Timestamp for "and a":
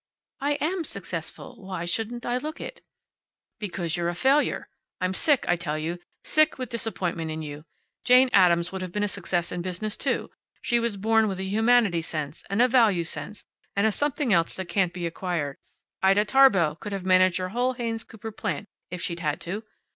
12.49-12.67, 13.75-13.91